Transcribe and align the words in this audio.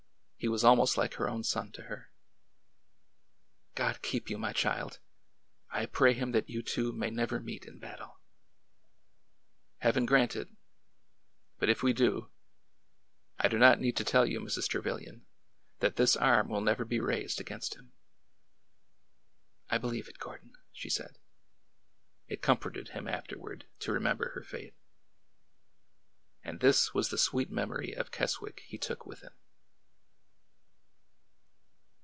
He 0.43 0.47
was 0.47 0.63
almost 0.63 0.97
like 0.97 1.13
her 1.13 1.29
own 1.29 1.43
son 1.43 1.71
to 1.73 1.83
her. 1.83 2.09
God 3.75 4.01
keep 4.01 4.27
you, 4.27 4.39
my 4.39 4.53
child! 4.53 4.97
I 5.69 5.85
pray 5.85 6.13
him 6.15 6.31
that 6.31 6.49
you 6.49 6.63
two 6.63 6.91
may 6.91 7.11
never 7.11 7.39
meet 7.39 7.65
in 7.65 7.77
battle!" 7.77 8.19
Heaven 9.85 10.07
grant 10.07 10.35
it! 10.35 10.49
But 11.59 11.69
if 11.69 11.83
we 11.83 11.93
do— 11.93 12.31
I 13.37 13.49
do 13.49 13.59
not 13.59 13.79
need 13.79 13.95
to 13.97 14.03
tell 14.03 14.25
you, 14.25 14.39
Mrs. 14.39 14.67
Trevilian, 14.67 15.27
that 15.77 15.97
this 15.97 16.15
arm 16.15 16.49
will 16.49 16.61
never 16.61 16.85
be 16.85 16.99
raised 16.99 17.39
against 17.39 17.75
him." 17.75 17.93
I 19.69 19.77
believe 19.77 20.09
it, 20.09 20.17
Gordon," 20.17 20.55
she 20.73 20.89
said. 20.89 21.19
It 22.27 22.41
comforted 22.41 22.89
him 22.89 23.07
afterward 23.07 23.67
to 23.81 23.91
remember 23.93 24.29
her 24.29 24.41
faith. 24.41 24.73
And 26.43 26.61
this 26.61 26.95
was 26.95 27.09
the 27.09 27.19
sweet 27.19 27.51
memory 27.51 27.93
of 27.93 28.09
Keswick 28.09 28.61
he 28.65 28.79
took 28.79 29.05
with 29.05 29.19
him. 29.21 29.33